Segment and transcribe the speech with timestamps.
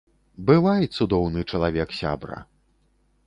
[0.47, 2.39] Бывай, цудоўны чалавек сябра.